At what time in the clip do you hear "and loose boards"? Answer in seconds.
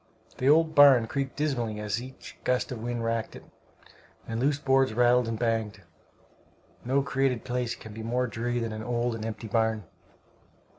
4.27-4.95